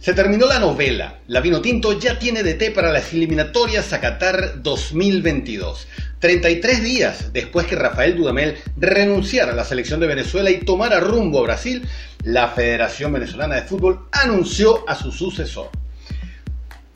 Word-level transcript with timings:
Se 0.00 0.14
terminó 0.14 0.46
la 0.46 0.58
novela. 0.58 1.18
La 1.26 1.42
Vinotinto 1.42 1.98
ya 1.98 2.18
tiene 2.18 2.42
DT 2.42 2.72
para 2.74 2.90
las 2.90 3.12
eliminatorias 3.12 3.92
a 3.92 4.00
Qatar 4.00 4.62
2022. 4.62 5.86
33 6.18 6.82
días 6.82 7.32
después 7.34 7.66
que 7.66 7.76
Rafael 7.76 8.16
Dudamel 8.16 8.56
renunciara 8.78 9.52
a 9.52 9.54
la 9.54 9.66
selección 9.66 10.00
de 10.00 10.06
Venezuela 10.06 10.50
y 10.50 10.60
tomara 10.60 11.00
rumbo 11.00 11.40
a 11.40 11.42
Brasil, 11.42 11.86
la 12.24 12.48
Federación 12.48 13.12
Venezolana 13.12 13.56
de 13.56 13.62
Fútbol 13.62 14.06
anunció 14.10 14.88
a 14.88 14.94
su 14.94 15.12
sucesor. 15.12 15.68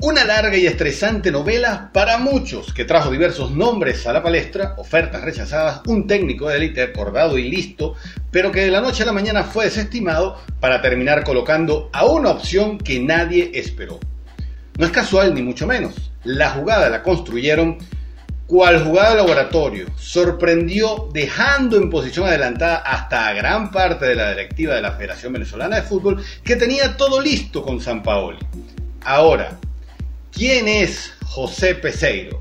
Una 0.00 0.24
larga 0.24 0.56
y 0.56 0.66
estresante 0.66 1.30
novela 1.30 1.90
para 1.92 2.18
muchos 2.18 2.74
que 2.74 2.84
trajo 2.84 3.10
diversos 3.10 3.52
nombres 3.52 4.06
a 4.06 4.12
la 4.12 4.22
palestra, 4.22 4.74
ofertas 4.76 5.22
rechazadas, 5.22 5.80
un 5.86 6.06
técnico 6.06 6.48
de 6.48 6.56
élite 6.56 6.82
acordado 6.82 7.38
y 7.38 7.48
listo, 7.48 7.94
pero 8.30 8.52
que 8.52 8.60
de 8.60 8.70
la 8.70 8.82
noche 8.82 9.02
a 9.02 9.06
la 9.06 9.12
mañana 9.12 9.44
fue 9.44 9.64
desestimado 9.64 10.38
para 10.60 10.82
terminar 10.82 11.24
colocando 11.24 11.88
a 11.92 12.04
una 12.04 12.30
opción 12.30 12.76
que 12.76 13.00
nadie 13.00 13.52
esperó. 13.54 13.98
No 14.76 14.84
es 14.84 14.92
casual 14.92 15.32
ni 15.32 15.42
mucho 15.42 15.66
menos. 15.66 15.94
La 16.24 16.50
jugada 16.50 16.90
la 16.90 17.02
construyeron 17.02 17.78
cual 18.46 18.84
jugada 18.84 19.10
de 19.10 19.16
laboratorio. 19.16 19.86
Sorprendió 19.96 21.08
dejando 21.14 21.76
en 21.76 21.88
posición 21.88 22.26
adelantada 22.26 22.76
hasta 22.76 23.28
a 23.28 23.32
gran 23.32 23.70
parte 23.70 24.06
de 24.06 24.16
la 24.16 24.30
directiva 24.30 24.74
de 24.74 24.82
la 24.82 24.92
Federación 24.92 25.32
Venezolana 25.32 25.76
de 25.76 25.82
Fútbol 25.82 26.22
que 26.44 26.56
tenía 26.56 26.96
todo 26.96 27.20
listo 27.20 27.62
con 27.62 27.80
San 27.80 28.02
Paoli. 28.02 28.38
Ahora, 29.02 29.58
¿Quién 30.36 30.66
es 30.66 31.12
José 31.26 31.76
Peseiro? 31.76 32.40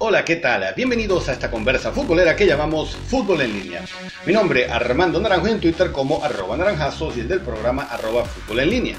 Hola, 0.00 0.24
¿qué 0.24 0.34
tal? 0.34 0.74
Bienvenidos 0.74 1.28
a 1.28 1.32
esta 1.34 1.48
conversa 1.48 1.92
futbolera 1.92 2.34
que 2.34 2.44
llamamos 2.44 2.96
Fútbol 2.96 3.42
en 3.42 3.52
Línea. 3.52 3.84
Mi 4.26 4.32
nombre 4.32 4.64
es 4.64 4.72
Armando 4.72 5.20
Naranjo 5.20 5.46
en 5.46 5.60
Twitter 5.60 5.92
como 5.92 6.24
arroba 6.24 6.56
naranjazos 6.56 7.16
y 7.16 7.20
el 7.20 7.28
del 7.28 7.40
programa 7.40 7.84
arroba 7.84 8.24
Fútbol 8.24 8.58
en 8.58 8.70
Línea. 8.70 8.96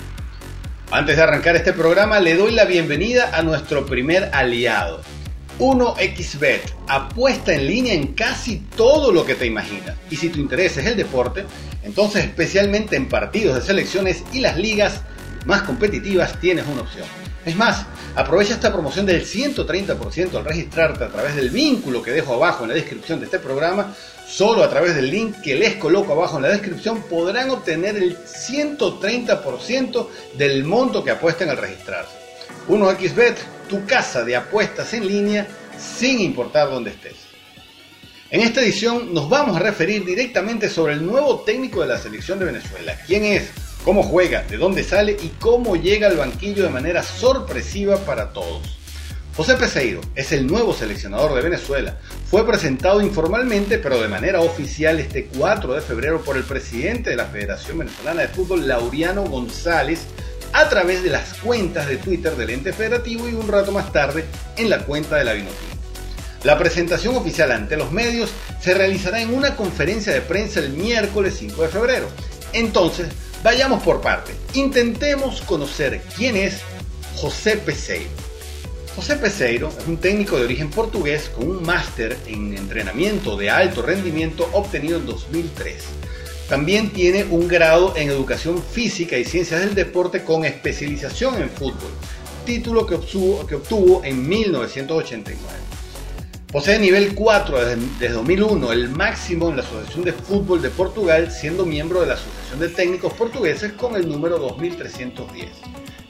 Antes 0.91 1.17
de 1.17 1.23
arrancar 1.23 1.57
este 1.57 1.73
programa 1.73 2.21
le 2.21 2.35
doy 2.35 2.53
la 2.53 2.63
bienvenida 2.63 3.31
a 3.33 3.41
nuestro 3.41 3.85
primer 3.85 4.29
aliado, 4.33 5.01
1xBet, 5.59 6.61
apuesta 6.87 7.53
en 7.53 7.67
línea 7.67 7.93
en 7.93 8.13
casi 8.13 8.57
todo 8.75 9.11
lo 9.11 9.25
que 9.25 9.35
te 9.35 9.45
imaginas. 9.45 9.95
Y 10.09 10.17
si 10.17 10.29
tu 10.29 10.39
interés 10.39 10.77
es 10.77 10.85
el 10.85 10.97
deporte, 10.97 11.45
entonces 11.83 12.25
especialmente 12.25 12.95
en 12.95 13.07
partidos 13.07 13.55
de 13.55 13.61
selecciones 13.61 14.23
y 14.33 14.39
las 14.39 14.57
ligas 14.57 15.01
más 15.45 15.61
competitivas 15.61 16.39
tienes 16.39 16.65
una 16.67 16.81
opción. 16.81 17.05
Es 17.45 17.55
más, 17.55 17.85
aprovecha 18.15 18.55
esta 18.55 18.73
promoción 18.73 19.05
del 19.05 19.23
130% 19.23 20.35
al 20.35 20.45
registrarte 20.45 21.03
a 21.03 21.09
través 21.09 21.35
del 21.35 21.51
vínculo 21.51 22.01
que 22.01 22.11
dejo 22.11 22.33
abajo 22.33 22.63
en 22.63 22.69
la 22.69 22.75
descripción 22.75 23.19
de 23.19 23.25
este 23.25 23.37
programa. 23.39 23.93
Solo 24.27 24.63
a 24.63 24.69
través 24.69 24.95
del 24.95 25.11
link 25.11 25.41
que 25.41 25.53
les 25.53 25.75
coloco 25.75 26.13
abajo 26.13 26.37
en 26.37 26.43
la 26.43 26.49
descripción 26.49 27.03
podrán 27.03 27.51
obtener 27.51 27.95
el 27.95 28.17
130% 28.17 30.07
del 30.35 30.63
monto 30.63 31.03
que 31.03 31.11
apuesten 31.11 31.49
al 31.51 31.57
registrarse. 31.57 32.13
1xBet, 32.67 33.35
tu 33.67 33.85
casa 33.85 34.23
de 34.23 34.35
apuestas 34.35 34.93
en 34.93 35.07
línea 35.07 35.47
sin 35.77 36.19
importar 36.19 36.69
dónde 36.69 36.91
estés. 36.91 37.15
En 38.31 38.41
esta 38.41 38.61
edición 38.61 39.13
nos 39.13 39.29
vamos 39.29 39.55
a 39.55 39.59
referir 39.59 40.03
directamente 40.03 40.69
sobre 40.69 40.93
el 40.93 41.05
nuevo 41.05 41.41
técnico 41.41 41.81
de 41.81 41.87
la 41.87 41.97
selección 41.97 42.39
de 42.39 42.45
Venezuela. 42.45 42.97
¿Quién 43.05 43.23
es? 43.23 43.49
¿Cómo 43.83 44.01
juega? 44.01 44.43
¿De 44.43 44.57
dónde 44.57 44.83
sale? 44.83 45.15
¿Y 45.21 45.29
cómo 45.39 45.75
llega 45.75 46.07
al 46.07 46.17
banquillo 46.17 46.63
de 46.63 46.69
manera 46.69 47.03
sorpresiva 47.03 47.97
para 47.97 48.33
todos? 48.33 48.77
José 49.37 49.55
Peseiro 49.57 49.99
es 50.15 50.31
el 50.31 50.47
nuevo 50.47 50.73
seleccionador 50.73 51.35
de 51.35 51.41
Venezuela. 51.41 51.97
Fue 52.25 52.47
presentado 52.47 53.01
informalmente, 53.01 53.77
pero 53.77 54.01
de 54.01 54.07
manera 54.07 54.39
oficial 54.39 54.97
este 54.99 55.25
4 55.25 55.73
de 55.73 55.81
febrero 55.81 56.21
por 56.21 56.37
el 56.37 56.45
presidente 56.45 57.09
de 57.09 57.17
la 57.17 57.25
Federación 57.25 57.79
Venezolana 57.79 58.21
de 58.21 58.27
Fútbol, 58.29 58.65
Lauriano 58.65 59.23
González, 59.23 60.07
a 60.55 60.69
través 60.69 61.03
de 61.03 61.09
las 61.09 61.33
cuentas 61.33 61.85
de 61.85 61.97
Twitter 61.97 62.33
del 62.37 62.49
ente 62.49 62.71
federativo 62.71 63.27
y 63.27 63.33
un 63.33 63.45
rato 63.45 63.73
más 63.73 63.91
tarde 63.91 64.23
en 64.55 64.69
la 64.69 64.85
cuenta 64.85 65.17
de 65.17 65.25
la 65.25 65.33
Vinotinto. 65.33 65.75
La 66.43 66.57
presentación 66.57 67.17
oficial 67.17 67.51
ante 67.51 67.75
los 67.75 67.91
medios 67.91 68.29
se 68.61 68.73
realizará 68.73 69.21
en 69.21 69.33
una 69.33 69.57
conferencia 69.57 70.13
de 70.13 70.21
prensa 70.21 70.61
el 70.61 70.69
miércoles 70.69 71.35
5 71.39 71.61
de 71.61 71.67
febrero. 71.67 72.07
Entonces, 72.53 73.07
vayamos 73.43 73.83
por 73.83 73.99
parte. 73.99 74.31
Intentemos 74.53 75.41
conocer 75.41 76.01
quién 76.15 76.37
es 76.37 76.61
José 77.17 77.57
Peseiro. 77.57 78.09
José 78.95 79.17
Peseiro 79.17 79.73
es 79.77 79.87
un 79.87 79.97
técnico 79.97 80.37
de 80.37 80.45
origen 80.45 80.69
portugués 80.69 81.29
con 81.35 81.49
un 81.49 81.63
máster 81.63 82.17
en 82.27 82.55
entrenamiento 82.55 83.35
de 83.35 83.49
alto 83.49 83.81
rendimiento 83.81 84.47
obtenido 84.53 84.99
en 84.99 85.05
2003. 85.05 85.83
También 86.49 86.91
tiene 86.91 87.23
un 87.23 87.47
grado 87.47 87.95
en 87.95 88.09
Educación 88.09 88.61
Física 88.61 89.17
y 89.17 89.25
Ciencias 89.25 89.61
del 89.61 89.73
Deporte 89.73 90.23
con 90.23 90.45
especialización 90.45 91.41
en 91.41 91.49
fútbol, 91.49 91.89
título 92.45 92.85
que 92.85 92.93
obtuvo, 92.93 93.47
que 93.47 93.55
obtuvo 93.55 94.03
en 94.03 94.27
1989. 94.29 95.39
Posee 96.51 96.77
nivel 96.77 97.15
4 97.15 97.65
desde, 97.65 98.09
2001, 98.09 98.71
el 98.71 98.89
máximo 98.89 99.49
en 99.49 99.57
la 99.57 99.63
Asociación 99.63 100.05
de 100.05 100.13
Fútbol 100.13 100.61
de 100.61 100.69
Portugal, 100.69 101.31
siendo 101.31 101.65
miembro 101.65 102.01
de 102.01 102.07
la 102.07 102.13
Asociación 102.13 102.59
de 102.59 102.69
Técnicos 102.69 103.13
Portugueses 103.13 103.73
con 103.73 103.95
el 103.95 104.07
número 104.07 104.37
2310. 104.37 105.49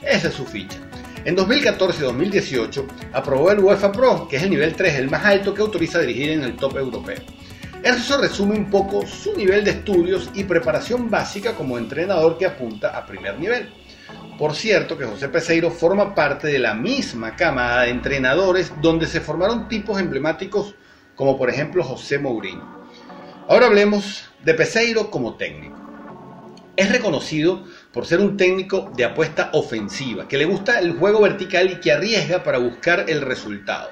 Esa 0.02 0.28
es 0.28 0.34
su 0.34 0.44
ficha. 0.44 0.78
En 1.24 1.34
2014 1.34 2.02
2018 2.02 2.86
aprobó 3.14 3.50
el 3.50 3.60
UEFA 3.60 3.90
Pro, 3.90 4.28
que 4.28 4.36
es 4.36 4.42
el 4.42 4.50
nivel 4.50 4.76
3, 4.76 4.96
el 4.96 5.10
más 5.10 5.24
alto 5.24 5.54
que 5.54 5.62
autoriza 5.62 5.98
dirigir 5.98 6.30
en 6.30 6.42
el 6.42 6.56
top 6.56 6.76
europeo. 6.76 7.18
Eso 7.82 8.18
resume 8.18 8.56
un 8.56 8.70
poco 8.70 9.06
su 9.06 9.36
nivel 9.36 9.64
de 9.64 9.70
estudios 9.72 10.30
y 10.34 10.44
preparación 10.44 11.10
básica 11.10 11.54
como 11.54 11.78
entrenador 11.78 12.36
que 12.38 12.46
apunta 12.46 12.96
a 12.96 13.06
primer 13.06 13.38
nivel. 13.38 13.72
Por 14.38 14.54
cierto 14.54 14.98
que 14.98 15.04
José 15.04 15.28
Peseiro 15.28 15.70
forma 15.70 16.14
parte 16.14 16.48
de 16.48 16.58
la 16.58 16.74
misma 16.74 17.36
camada 17.36 17.82
de 17.82 17.90
entrenadores 17.90 18.72
donde 18.82 19.06
se 19.06 19.20
formaron 19.20 19.68
tipos 19.68 19.98
emblemáticos 20.00 20.74
como 21.14 21.38
por 21.38 21.48
ejemplo 21.48 21.82
José 21.82 22.18
Mourinho. 22.18 22.86
Ahora 23.48 23.66
hablemos 23.66 24.24
de 24.44 24.54
Peseiro 24.54 25.10
como 25.10 25.36
técnico. 25.36 25.76
Es 26.76 26.92
reconocido 26.92 27.64
por 27.90 28.04
ser 28.04 28.20
un 28.20 28.36
técnico 28.36 28.92
de 28.94 29.06
apuesta 29.06 29.48
ofensiva, 29.54 30.28
que 30.28 30.36
le 30.36 30.44
gusta 30.44 30.78
el 30.78 30.98
juego 30.98 31.22
vertical 31.22 31.70
y 31.70 31.80
que 31.80 31.92
arriesga 31.92 32.42
para 32.42 32.58
buscar 32.58 33.06
el 33.08 33.22
resultado. 33.22 33.88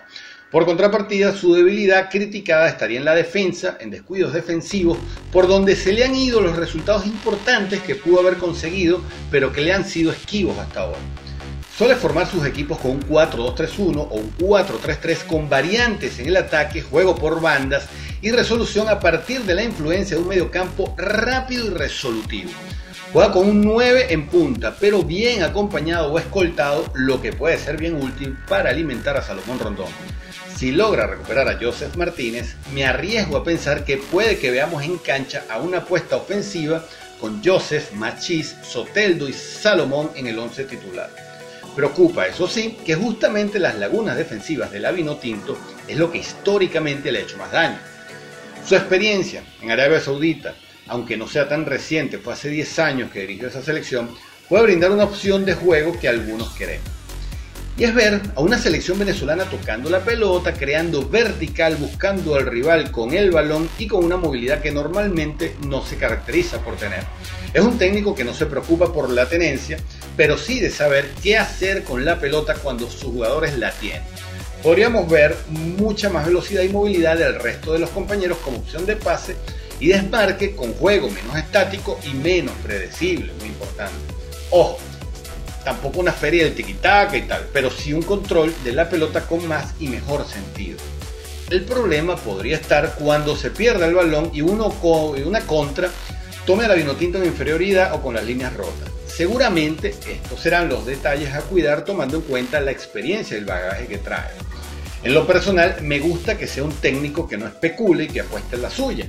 Por 0.54 0.66
contrapartida, 0.66 1.34
su 1.34 1.52
debilidad 1.52 2.08
criticada 2.08 2.68
estaría 2.68 3.00
en 3.00 3.04
la 3.04 3.16
defensa, 3.16 3.76
en 3.80 3.90
descuidos 3.90 4.32
defensivos, 4.32 4.96
por 5.32 5.48
donde 5.48 5.74
se 5.74 5.92
le 5.92 6.04
han 6.04 6.14
ido 6.14 6.40
los 6.40 6.54
resultados 6.54 7.06
importantes 7.06 7.82
que 7.82 7.96
pudo 7.96 8.20
haber 8.20 8.36
conseguido, 8.36 9.00
pero 9.32 9.52
que 9.52 9.62
le 9.62 9.72
han 9.72 9.84
sido 9.84 10.12
esquivos 10.12 10.56
hasta 10.56 10.82
ahora. 10.82 11.00
Suele 11.76 11.96
formar 11.96 12.28
sus 12.28 12.46
equipos 12.46 12.78
con 12.78 12.92
un 12.92 13.02
4-2-3-1 13.02 13.96
o 13.96 14.14
un 14.14 14.32
4-3-3 14.38 15.24
con 15.24 15.48
variantes 15.48 16.20
en 16.20 16.28
el 16.28 16.36
ataque, 16.36 16.82
juego 16.82 17.16
por 17.16 17.40
bandas 17.40 17.88
y 18.22 18.30
resolución 18.30 18.88
a 18.88 19.00
partir 19.00 19.40
de 19.40 19.56
la 19.56 19.64
influencia 19.64 20.16
de 20.16 20.22
un 20.22 20.28
mediocampo 20.28 20.94
rápido 20.96 21.66
y 21.66 21.70
resolutivo. 21.70 22.52
Juega 23.12 23.32
con 23.32 23.48
un 23.48 23.60
9 23.60 24.06
en 24.10 24.28
punta, 24.28 24.76
pero 24.78 25.02
bien 25.02 25.42
acompañado 25.42 26.12
o 26.12 26.18
escoltado, 26.20 26.84
lo 26.94 27.20
que 27.20 27.32
puede 27.32 27.58
ser 27.58 27.76
bien 27.76 28.00
útil 28.00 28.38
para 28.48 28.70
alimentar 28.70 29.16
a 29.16 29.22
Salomón 29.22 29.58
Rondón. 29.58 29.88
Si 30.56 30.70
logra 30.70 31.08
recuperar 31.08 31.48
a 31.48 31.58
Joseph 31.60 31.96
Martínez, 31.96 32.54
me 32.72 32.84
arriesgo 32.84 33.36
a 33.36 33.44
pensar 33.44 33.84
que 33.84 33.96
puede 33.96 34.38
que 34.38 34.52
veamos 34.52 34.84
en 34.84 34.98
cancha 34.98 35.44
a 35.50 35.58
una 35.58 35.78
apuesta 35.78 36.16
ofensiva 36.16 36.84
con 37.20 37.42
Joseph, 37.44 37.90
Machís, 37.92 38.54
Soteldo 38.62 39.28
y 39.28 39.32
Salomón 39.32 40.12
en 40.14 40.28
el 40.28 40.38
11 40.38 40.64
titular. 40.64 41.10
Preocupa, 41.74 42.28
eso 42.28 42.46
sí, 42.46 42.78
que 42.86 42.94
justamente 42.94 43.58
las 43.58 43.76
lagunas 43.78 44.16
defensivas 44.16 44.70
del 44.70 44.84
Avino 44.84 45.16
Tinto 45.16 45.58
es 45.88 45.96
lo 45.96 46.12
que 46.12 46.18
históricamente 46.18 47.10
le 47.10 47.18
ha 47.18 47.22
hecho 47.22 47.36
más 47.36 47.50
daño. 47.50 47.78
Su 48.64 48.76
experiencia 48.76 49.42
en 49.60 49.72
Arabia 49.72 50.00
Saudita, 50.00 50.54
aunque 50.86 51.16
no 51.16 51.26
sea 51.26 51.48
tan 51.48 51.66
reciente, 51.66 52.18
fue 52.18 52.32
hace 52.32 52.48
10 52.48 52.78
años 52.78 53.10
que 53.10 53.22
dirigió 53.22 53.48
esa 53.48 53.62
selección, 53.62 54.16
puede 54.48 54.64
brindar 54.64 54.92
una 54.92 55.04
opción 55.04 55.44
de 55.44 55.54
juego 55.54 55.98
que 55.98 56.08
algunos 56.08 56.54
queremos. 56.54 56.93
Y 57.76 57.84
es 57.84 57.94
ver 57.94 58.20
a 58.36 58.40
una 58.40 58.56
selección 58.56 59.00
venezolana 59.00 59.44
tocando 59.44 59.90
la 59.90 60.04
pelota, 60.04 60.54
creando 60.54 61.08
vertical, 61.08 61.74
buscando 61.74 62.36
al 62.36 62.46
rival 62.46 62.92
con 62.92 63.12
el 63.14 63.32
balón 63.32 63.68
y 63.78 63.88
con 63.88 64.04
una 64.04 64.16
movilidad 64.16 64.60
que 64.60 64.70
normalmente 64.70 65.56
no 65.66 65.84
se 65.84 65.96
caracteriza 65.96 66.60
por 66.60 66.76
tener. 66.76 67.02
Es 67.52 67.62
un 67.62 67.76
técnico 67.76 68.14
que 68.14 68.24
no 68.24 68.32
se 68.32 68.46
preocupa 68.46 68.92
por 68.92 69.10
la 69.10 69.28
tenencia, 69.28 69.78
pero 70.16 70.38
sí 70.38 70.60
de 70.60 70.70
saber 70.70 71.10
qué 71.20 71.36
hacer 71.36 71.82
con 71.82 72.04
la 72.04 72.20
pelota 72.20 72.54
cuando 72.54 72.88
sus 72.88 73.12
jugadores 73.12 73.58
la 73.58 73.72
tienen. 73.72 74.02
Podríamos 74.62 75.10
ver 75.10 75.36
mucha 75.48 76.08
más 76.10 76.26
velocidad 76.26 76.62
y 76.62 76.68
movilidad 76.68 77.18
del 77.18 77.34
resto 77.34 77.72
de 77.72 77.80
los 77.80 77.90
compañeros 77.90 78.38
como 78.38 78.58
opción 78.58 78.86
de 78.86 78.94
pase 78.94 79.36
y 79.80 79.88
desmarque 79.88 80.54
con 80.54 80.72
juego 80.74 81.10
menos 81.10 81.36
estático 81.36 81.98
y 82.04 82.14
menos 82.14 82.54
predecible, 82.62 83.32
muy 83.40 83.48
importante. 83.48 83.94
Ojo, 84.50 84.78
tampoco 85.64 86.00
una 86.00 86.12
feria 86.12 86.44
del 86.44 86.54
tiquitaca 86.54 87.16
y 87.16 87.22
tal, 87.22 87.48
pero 87.52 87.70
sí 87.70 87.92
un 87.92 88.02
control 88.02 88.54
de 88.62 88.72
la 88.72 88.88
pelota 88.88 89.26
con 89.26 89.46
más 89.48 89.74
y 89.80 89.88
mejor 89.88 90.26
sentido. 90.26 90.78
El 91.50 91.64
problema 91.64 92.16
podría 92.16 92.56
estar 92.56 92.94
cuando 92.94 93.36
se 93.36 93.50
pierda 93.50 93.86
el 93.86 93.94
balón 93.94 94.30
y 94.32 94.40
uno 94.40 94.70
con 94.70 95.22
una 95.22 95.40
contra 95.40 95.90
tome 96.46 96.68
la 96.68 96.74
vinotinto 96.74 97.18
en 97.18 97.26
inferioridad 97.26 97.94
o 97.94 98.02
con 98.02 98.14
las 98.14 98.24
líneas 98.24 98.54
rotas. 98.54 98.90
Seguramente 99.06 99.94
estos 100.10 100.40
serán 100.40 100.68
los 100.68 100.84
detalles 100.86 101.32
a 101.32 101.40
cuidar 101.42 101.84
tomando 101.84 102.16
en 102.16 102.22
cuenta 102.22 102.60
la 102.60 102.70
experiencia 102.70 103.36
y 103.36 103.40
el 103.40 103.46
bagaje 103.46 103.86
que 103.86 103.98
trae. 103.98 104.30
En 105.02 105.14
lo 105.14 105.26
personal, 105.26 105.76
me 105.82 106.00
gusta 106.00 106.38
que 106.38 106.46
sea 106.46 106.64
un 106.64 106.72
técnico 106.72 107.28
que 107.28 107.36
no 107.36 107.46
especule 107.46 108.04
y 108.04 108.08
que 108.08 108.20
apueste 108.20 108.56
en 108.56 108.62
la 108.62 108.70
suya. 108.70 109.08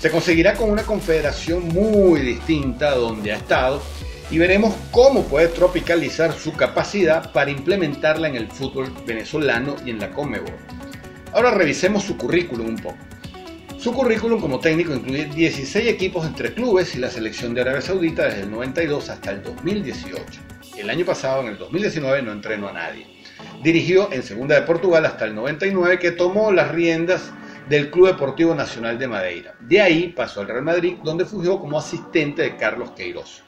Se 0.00 0.10
conseguirá 0.10 0.54
con 0.54 0.70
una 0.70 0.84
confederación 0.84 1.68
muy 1.68 2.20
distinta 2.20 2.92
donde 2.92 3.32
ha 3.32 3.36
estado 3.36 3.82
y 4.32 4.38
veremos 4.38 4.74
cómo 4.90 5.24
puede 5.24 5.48
tropicalizar 5.48 6.32
su 6.32 6.54
capacidad 6.54 7.32
para 7.32 7.50
implementarla 7.50 8.28
en 8.28 8.36
el 8.36 8.48
fútbol 8.48 8.90
venezolano 9.06 9.76
y 9.84 9.90
en 9.90 9.98
la 9.98 10.10
Conmebol. 10.10 10.56
Ahora 11.34 11.50
revisemos 11.50 12.02
su 12.02 12.16
currículum 12.16 12.68
un 12.68 12.76
poco. 12.76 12.96
Su 13.78 13.92
currículum 13.92 14.40
como 14.40 14.58
técnico 14.58 14.94
incluye 14.94 15.26
16 15.26 15.86
equipos 15.86 16.26
entre 16.26 16.54
clubes 16.54 16.94
y 16.94 16.98
la 16.98 17.10
selección 17.10 17.52
de 17.52 17.60
Arabia 17.60 17.82
Saudita 17.82 18.24
desde 18.24 18.40
el 18.42 18.50
92 18.50 19.10
hasta 19.10 19.32
el 19.32 19.42
2018. 19.42 20.40
El 20.78 20.88
año 20.88 21.04
pasado, 21.04 21.42
en 21.42 21.48
el 21.48 21.58
2019, 21.58 22.22
no 22.22 22.32
entrenó 22.32 22.68
a 22.68 22.72
nadie. 22.72 23.06
Dirigió 23.62 24.10
en 24.12 24.22
Segunda 24.22 24.54
de 24.54 24.62
Portugal 24.62 25.04
hasta 25.04 25.26
el 25.26 25.34
99, 25.34 25.98
que 25.98 26.12
tomó 26.12 26.52
las 26.52 26.70
riendas 26.70 27.30
del 27.68 27.90
Club 27.90 28.06
Deportivo 28.06 28.54
Nacional 28.54 28.98
de 28.98 29.08
Madeira. 29.08 29.54
De 29.60 29.80
ahí 29.80 30.08
pasó 30.08 30.40
al 30.40 30.48
Real 30.48 30.62
Madrid, 30.62 30.94
donde 31.04 31.26
fungió 31.26 31.60
como 31.60 31.78
asistente 31.78 32.42
de 32.42 32.56
Carlos 32.56 32.92
Queiroz. 32.92 33.42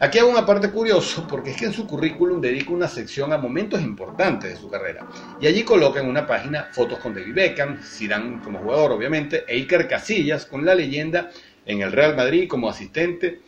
Aquí 0.00 0.18
hago 0.18 0.28
una 0.28 0.44
parte 0.44 0.70
curioso 0.70 1.24
porque 1.28 1.52
es 1.52 1.56
que 1.56 1.66
en 1.66 1.72
su 1.72 1.86
currículum 1.86 2.40
dedica 2.40 2.72
una 2.72 2.88
sección 2.88 3.32
a 3.32 3.38
momentos 3.38 3.80
importantes 3.80 4.50
de 4.50 4.56
su 4.56 4.68
carrera. 4.68 5.06
Y 5.40 5.46
allí 5.46 5.62
coloca 5.62 6.00
en 6.00 6.08
una 6.08 6.26
página 6.26 6.68
fotos 6.72 6.98
con 6.98 7.14
David 7.14 7.32
Beckham, 7.32 7.80
Zidane 7.80 8.40
como 8.42 8.58
jugador 8.58 8.90
obviamente, 8.90 9.44
e 9.46 9.54
Iker 9.54 9.86
Casillas 9.86 10.46
con 10.46 10.64
la 10.64 10.74
leyenda 10.74 11.30
en 11.64 11.80
el 11.80 11.92
Real 11.92 12.16
Madrid 12.16 12.48
como 12.48 12.68
asistente, 12.68 13.40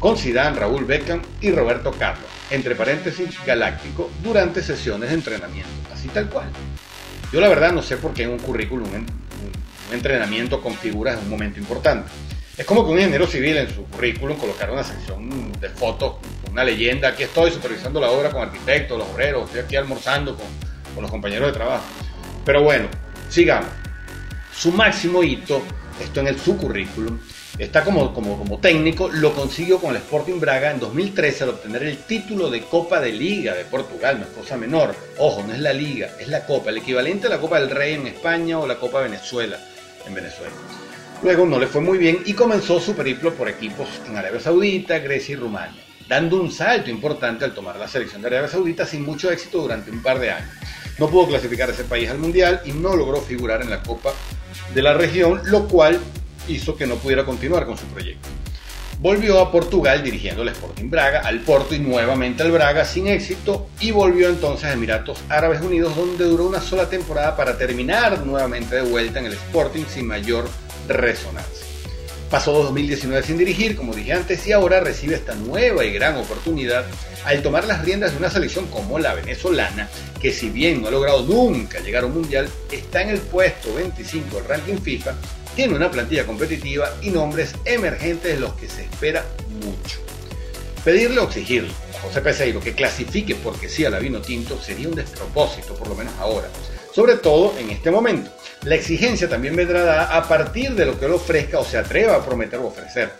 con 0.00 0.16
Zidane, 0.16 0.58
Raúl 0.58 0.84
Beckham 0.84 1.22
y 1.40 1.52
Roberto 1.52 1.92
Carlos, 1.92 2.28
entre 2.50 2.74
paréntesis 2.74 3.38
galáctico, 3.46 4.10
durante 4.22 4.62
sesiones 4.62 5.10
de 5.10 5.14
entrenamiento, 5.14 5.70
así 5.92 6.08
tal 6.08 6.28
cual. 6.28 6.48
Yo 7.32 7.40
la 7.40 7.48
verdad 7.48 7.72
no 7.72 7.82
sé 7.82 7.98
por 7.98 8.12
qué 8.14 8.24
en 8.24 8.30
un 8.30 8.38
currículum 8.38 8.88
un, 8.88 9.06
un 9.88 9.94
entrenamiento 9.94 10.60
con 10.60 10.74
figuras 10.74 11.16
es 11.16 11.22
un 11.22 11.30
momento 11.30 11.60
importante. 11.60 12.10
Es 12.56 12.64
como 12.66 12.84
que 12.84 12.92
un 12.92 12.98
ingeniero 12.98 13.26
civil 13.26 13.56
en 13.56 13.74
su 13.74 13.84
currículum 13.86 14.36
colocara 14.36 14.72
una 14.72 14.84
sección 14.84 15.52
de 15.60 15.68
fotos, 15.70 16.16
una 16.52 16.62
leyenda, 16.62 17.08
aquí 17.08 17.24
estoy 17.24 17.50
supervisando 17.50 18.00
la 18.00 18.10
obra 18.10 18.30
con 18.30 18.42
arquitectos, 18.42 18.96
los 18.96 19.08
obreros, 19.08 19.46
estoy 19.46 19.60
aquí 19.62 19.74
almorzando 19.74 20.36
con, 20.36 20.46
con 20.94 21.02
los 21.02 21.10
compañeros 21.10 21.48
de 21.48 21.52
trabajo. 21.52 21.84
Pero 22.44 22.62
bueno, 22.62 22.86
sigamos. 23.28 23.70
Su 24.54 24.70
máximo 24.70 25.24
hito, 25.24 25.62
esto 26.00 26.20
en 26.20 26.28
el, 26.28 26.38
su 26.38 26.56
currículum, 26.56 27.18
está 27.58 27.82
como, 27.82 28.14
como, 28.14 28.38
como 28.38 28.58
técnico, 28.58 29.08
lo 29.08 29.34
consiguió 29.34 29.80
con 29.80 29.90
el 29.90 29.96
Sporting 29.96 30.38
Braga 30.38 30.70
en 30.70 30.78
2013 30.78 31.42
al 31.42 31.50
obtener 31.50 31.82
el 31.82 31.98
título 31.98 32.50
de 32.50 32.62
Copa 32.62 33.00
de 33.00 33.10
Liga 33.10 33.54
de 33.54 33.64
Portugal, 33.64 34.20
no 34.20 34.26
es 34.26 34.30
cosa 34.30 34.56
menor. 34.56 34.94
Ojo, 35.18 35.42
no 35.42 35.52
es 35.52 35.58
la 35.58 35.72
Liga, 35.72 36.10
es 36.20 36.28
la 36.28 36.46
Copa, 36.46 36.70
el 36.70 36.78
equivalente 36.78 37.26
a 37.26 37.30
la 37.30 37.40
Copa 37.40 37.58
del 37.58 37.70
Rey 37.70 37.94
en 37.94 38.06
España 38.06 38.60
o 38.60 38.66
la 38.68 38.76
Copa 38.76 39.00
Venezuela 39.00 39.58
en 40.06 40.14
Venezuela. 40.14 40.52
Luego 41.24 41.46
no 41.46 41.58
le 41.58 41.66
fue 41.66 41.80
muy 41.80 41.96
bien 41.96 42.18
y 42.26 42.34
comenzó 42.34 42.78
su 42.78 42.94
periplo 42.94 43.32
por 43.32 43.48
equipos 43.48 43.88
en 44.06 44.14
Arabia 44.14 44.40
Saudita, 44.40 44.98
Grecia 44.98 45.32
y 45.32 45.36
Rumania, 45.36 45.82
dando 46.06 46.38
un 46.38 46.52
salto 46.52 46.90
importante 46.90 47.46
al 47.46 47.54
tomar 47.54 47.76
la 47.76 47.88
selección 47.88 48.20
de 48.20 48.28
Arabia 48.28 48.46
Saudita 48.46 48.84
sin 48.84 49.06
mucho 49.06 49.30
éxito 49.30 49.62
durante 49.62 49.90
un 49.90 50.02
par 50.02 50.18
de 50.18 50.32
años. 50.32 50.50
No 50.98 51.08
pudo 51.08 51.28
clasificar 51.28 51.70
a 51.70 51.72
ese 51.72 51.84
país 51.84 52.10
al 52.10 52.18
Mundial 52.18 52.60
y 52.66 52.72
no 52.72 52.94
logró 52.94 53.22
figurar 53.22 53.62
en 53.62 53.70
la 53.70 53.82
Copa 53.82 54.12
de 54.74 54.82
la 54.82 54.92
región, 54.92 55.40
lo 55.46 55.66
cual 55.66 55.98
hizo 56.46 56.76
que 56.76 56.86
no 56.86 56.96
pudiera 56.96 57.24
continuar 57.24 57.64
con 57.64 57.78
su 57.78 57.86
proyecto. 57.86 58.28
Volvió 59.00 59.40
a 59.40 59.50
Portugal 59.50 60.02
dirigiendo 60.02 60.42
el 60.42 60.48
Sporting 60.50 60.90
Braga, 60.90 61.20
al 61.20 61.40
Porto 61.40 61.74
y 61.74 61.78
nuevamente 61.78 62.42
al 62.42 62.52
Braga 62.52 62.84
sin 62.84 63.06
éxito 63.06 63.68
y 63.80 63.92
volvió 63.92 64.28
entonces 64.28 64.66
a 64.66 64.74
Emiratos 64.74 65.24
Árabes 65.30 65.62
Unidos 65.62 65.96
donde 65.96 66.24
duró 66.24 66.44
una 66.44 66.60
sola 66.60 66.90
temporada 66.90 67.34
para 67.34 67.56
terminar 67.56 68.26
nuevamente 68.26 68.76
de 68.76 68.82
vuelta 68.82 69.20
en 69.20 69.26
el 69.26 69.32
Sporting 69.32 69.84
sin 69.88 70.06
mayor 70.06 70.44
resonancia. 70.88 71.66
Pasó 72.30 72.52
2019 72.52 73.24
sin 73.24 73.38
dirigir, 73.38 73.76
como 73.76 73.94
dije 73.94 74.12
antes, 74.12 74.46
y 74.46 74.52
ahora 74.52 74.80
recibe 74.80 75.14
esta 75.14 75.34
nueva 75.34 75.84
y 75.84 75.92
gran 75.92 76.16
oportunidad 76.16 76.84
al 77.24 77.42
tomar 77.42 77.64
las 77.64 77.84
riendas 77.84 78.12
de 78.12 78.18
una 78.18 78.30
selección 78.30 78.66
como 78.66 78.98
la 78.98 79.14
venezolana, 79.14 79.88
que 80.20 80.32
si 80.32 80.50
bien 80.50 80.82
no 80.82 80.88
ha 80.88 80.90
logrado 80.90 81.22
nunca 81.22 81.80
llegar 81.80 82.02
a 82.02 82.06
un 82.06 82.14
mundial, 82.14 82.48
está 82.72 83.02
en 83.02 83.10
el 83.10 83.20
puesto 83.20 83.74
25 83.74 84.36
del 84.36 84.44
ranking 84.46 84.78
FIFA, 84.78 85.14
tiene 85.54 85.74
una 85.74 85.90
plantilla 85.90 86.26
competitiva 86.26 86.92
y 87.02 87.10
nombres 87.10 87.54
emergentes 87.64 88.34
de 88.34 88.40
los 88.40 88.54
que 88.54 88.68
se 88.68 88.82
espera 88.82 89.24
mucho. 89.64 90.00
Pedirle 90.84 91.20
o 91.20 91.24
exigirle 91.24 91.70
a 91.96 92.00
José 92.00 92.20
Peseiro 92.20 92.60
que 92.60 92.74
clasifique 92.74 93.36
porque 93.36 93.68
sí 93.68 93.84
a 93.84 93.90
la 93.90 93.98
vino 94.00 94.20
tinto 94.20 94.60
sería 94.60 94.88
un 94.88 94.94
despropósito, 94.94 95.74
por 95.74 95.88
lo 95.88 95.94
menos 95.94 96.12
ahora, 96.18 96.48
sobre 96.94 97.16
todo 97.16 97.54
en 97.58 97.70
este 97.70 97.90
momento 97.90 98.30
la 98.64 98.76
exigencia 98.76 99.28
también 99.28 99.56
vendrá 99.56 100.16
a 100.16 100.26
partir 100.26 100.74
de 100.74 100.86
lo 100.86 100.98
que 100.98 101.06
él 101.06 101.12
ofrezca 101.12 101.58
o 101.58 101.64
se 101.64 101.76
atreva 101.76 102.16
a 102.16 102.24
prometer 102.24 102.58
o 102.60 102.66
ofrecer. 102.66 103.10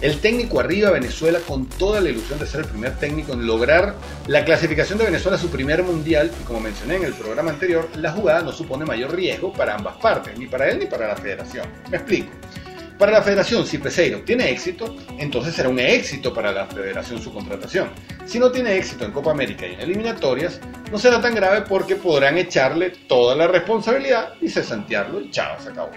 El 0.00 0.20
técnico 0.20 0.60
arriba 0.60 0.90
Venezuela 0.90 1.38
con 1.46 1.66
toda 1.66 2.00
la 2.00 2.10
ilusión 2.10 2.38
de 2.38 2.46
ser 2.46 2.60
el 2.60 2.66
primer 2.66 2.96
técnico 2.96 3.32
en 3.32 3.46
lograr 3.46 3.94
la 4.26 4.44
clasificación 4.44 4.98
de 4.98 5.04
Venezuela 5.04 5.36
a 5.36 5.40
su 5.40 5.48
primer 5.50 5.82
mundial 5.82 6.30
y 6.40 6.44
como 6.44 6.60
mencioné 6.60 6.96
en 6.96 7.04
el 7.04 7.14
programa 7.14 7.50
anterior, 7.50 7.88
la 7.96 8.12
jugada 8.12 8.42
no 8.42 8.52
supone 8.52 8.84
mayor 8.84 9.14
riesgo 9.14 9.52
para 9.52 9.74
ambas 9.74 9.96
partes, 9.96 10.36
ni 10.38 10.46
para 10.46 10.68
él 10.68 10.78
ni 10.78 10.86
para 10.86 11.08
la 11.08 11.16
federación. 11.16 11.66
Me 11.90 11.98
explico. 11.98 12.28
Para 12.98 13.10
la 13.10 13.22
federación, 13.22 13.66
si 13.66 13.78
Peseiro 13.78 14.22
tiene 14.22 14.50
éxito, 14.50 14.94
entonces 15.18 15.54
será 15.54 15.68
un 15.68 15.80
éxito 15.80 16.32
para 16.32 16.52
la 16.52 16.66
federación 16.66 17.20
su 17.20 17.32
contratación. 17.32 17.90
Si 18.24 18.38
no 18.38 18.52
tiene 18.52 18.76
éxito 18.76 19.04
en 19.04 19.10
Copa 19.10 19.32
América 19.32 19.66
y 19.66 19.74
en 19.74 19.80
eliminatorias, 19.80 20.60
no 20.92 20.98
será 20.98 21.20
tan 21.20 21.34
grave 21.34 21.62
porque 21.62 21.96
podrán 21.96 22.38
echarle 22.38 22.90
toda 23.08 23.34
la 23.34 23.48
responsabilidad 23.48 24.34
y 24.40 24.48
cesantearlo 24.48 25.20
y 25.20 25.30
chao, 25.32 25.60
se 25.60 25.70
acabó. 25.70 25.90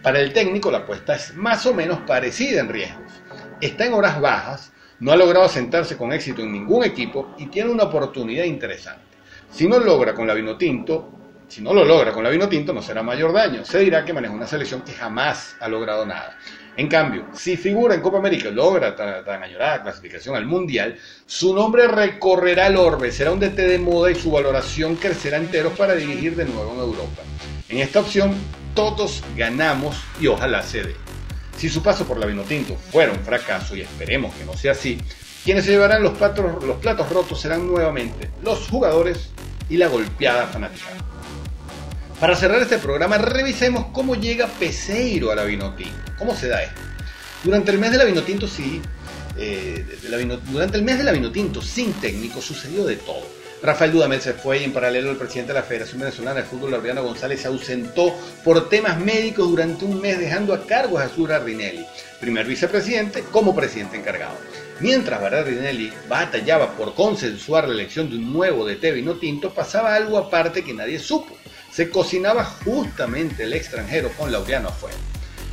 Para 0.00 0.20
el 0.20 0.32
técnico 0.32 0.70
la 0.70 0.78
apuesta 0.78 1.16
es 1.16 1.34
más 1.34 1.66
o 1.66 1.74
menos 1.74 1.98
parecida 2.06 2.60
en 2.60 2.68
riesgos. 2.68 3.12
Está 3.60 3.86
en 3.86 3.94
horas 3.94 4.20
bajas, 4.20 4.72
no 5.00 5.10
ha 5.10 5.16
logrado 5.16 5.48
sentarse 5.48 5.96
con 5.96 6.12
éxito 6.12 6.42
en 6.42 6.52
ningún 6.52 6.84
equipo 6.84 7.34
y 7.36 7.46
tiene 7.46 7.70
una 7.70 7.84
oportunidad 7.84 8.44
interesante. 8.44 9.02
Si 9.50 9.66
no 9.66 9.80
logra 9.80 10.14
con 10.14 10.28
la 10.28 10.34
Vinotinto, 10.34 11.17
si 11.48 11.62
no 11.62 11.72
lo 11.72 11.84
logra 11.84 12.12
con 12.12 12.22
la 12.22 12.30
vino 12.30 12.48
tinto, 12.48 12.72
no 12.72 12.82
será 12.82 13.02
mayor 13.02 13.32
daño. 13.32 13.64
Se 13.64 13.78
dirá 13.78 14.04
que 14.04 14.12
maneja 14.12 14.34
una 14.34 14.46
selección 14.46 14.82
que 14.82 14.92
jamás 14.92 15.56
ha 15.60 15.68
logrado 15.68 16.04
nada. 16.04 16.38
En 16.76 16.86
cambio, 16.88 17.26
si 17.34 17.56
figura 17.56 17.94
en 17.94 18.00
Copa 18.00 18.18
América 18.18 18.50
y 18.50 18.52
logra 18.52 18.94
tan, 18.94 19.24
tan 19.24 19.42
añorada 19.42 19.82
clasificación 19.82 20.36
al 20.36 20.46
Mundial, 20.46 20.96
su 21.26 21.52
nombre 21.54 21.88
recorrerá 21.88 22.68
el 22.68 22.76
orbe, 22.76 23.10
será 23.10 23.32
un 23.32 23.40
DT 23.40 23.56
de 23.56 23.78
moda 23.78 24.10
y 24.10 24.14
su 24.14 24.30
valoración 24.30 24.94
crecerá 24.94 25.38
enteros 25.38 25.76
para 25.76 25.94
dirigir 25.94 26.36
de 26.36 26.44
nuevo 26.44 26.72
en 26.74 26.78
Europa. 26.78 27.22
En 27.68 27.78
esta 27.78 28.00
opción, 28.00 28.34
todos 28.74 29.24
ganamos 29.36 29.96
y 30.20 30.28
ojalá 30.28 30.62
se 30.62 30.84
dé. 30.84 30.96
Si 31.56 31.68
su 31.68 31.82
paso 31.82 32.06
por 32.06 32.18
la 32.18 32.26
Vinotinto 32.26 32.76
fuera 32.76 33.10
un 33.10 33.18
fracaso, 33.18 33.74
y 33.74 33.80
esperemos 33.80 34.32
que 34.36 34.44
no 34.44 34.52
sea 34.54 34.72
así, 34.72 34.98
quienes 35.44 35.64
se 35.64 35.72
llevarán 35.72 36.04
los 36.04 36.16
platos, 36.16 36.62
los 36.62 36.76
platos 36.76 37.10
rotos 37.10 37.40
serán 37.40 37.66
nuevamente 37.66 38.30
los 38.44 38.68
jugadores 38.68 39.30
y 39.68 39.76
la 39.76 39.88
golpeada 39.88 40.46
fanática. 40.46 40.86
Para 42.20 42.34
cerrar 42.34 42.60
este 42.60 42.78
programa, 42.78 43.16
revisemos 43.16 43.86
cómo 43.92 44.16
llega 44.16 44.48
Peseiro 44.48 45.30
a 45.30 45.36
la 45.36 45.44
Vinotinto. 45.44 46.12
¿Cómo 46.18 46.34
se 46.34 46.48
da 46.48 46.64
esto? 46.64 46.80
Durante 47.44 47.70
el 47.70 47.78
mes 47.78 47.92
de 47.92 47.98
la 47.98 48.04
Vinotinto, 48.04 48.48
sí, 48.48 48.82
eh, 49.36 49.86
durante 50.50 50.76
el 50.76 50.82
mes 50.82 50.98
de 50.98 51.04
la 51.04 51.12
Vinotinto, 51.12 51.62
sin 51.62 51.92
técnico, 51.92 52.42
sucedió 52.42 52.84
de 52.84 52.96
todo. 52.96 53.22
Rafael 53.62 53.92
Dudamel 53.92 54.20
se 54.20 54.32
fue 54.32 54.58
y 54.58 54.64
en 54.64 54.72
paralelo 54.72 55.12
el 55.12 55.16
presidente 55.16 55.52
de 55.52 55.60
la 55.60 55.64
Federación 55.64 56.00
Venezolana 56.00 56.40
de 56.40 56.46
Fútbol, 56.46 56.72
Laureano 56.72 57.04
González, 57.04 57.40
se 57.40 57.46
ausentó 57.46 58.12
por 58.42 58.68
temas 58.68 58.98
médicos 58.98 59.48
durante 59.48 59.84
un 59.84 60.00
mes, 60.00 60.18
dejando 60.18 60.52
a 60.52 60.66
cargo 60.66 60.98
a 60.98 61.06
Jesús 61.06 61.28
Rinelli, 61.28 61.86
primer 62.20 62.46
vicepresidente 62.46 63.22
como 63.30 63.54
presidente 63.54 63.96
encargado. 63.96 64.34
Mientras 64.80 65.20
Rinelli 65.44 65.92
batallaba 66.08 66.72
por 66.72 66.94
consensuar 66.94 67.68
la 67.68 67.74
elección 67.74 68.10
de 68.10 68.16
un 68.16 68.32
nuevo 68.32 68.66
DT 68.66 68.92
Vinotinto, 68.92 69.54
pasaba 69.54 69.94
algo 69.94 70.18
aparte 70.18 70.64
que 70.64 70.74
nadie 70.74 70.98
supo 70.98 71.38
se 71.72 71.90
cocinaba 71.90 72.44
justamente 72.44 73.44
el 73.44 73.52
extranjero 73.52 74.10
con 74.16 74.32
Laureano 74.32 74.68
afuera. 74.68 74.96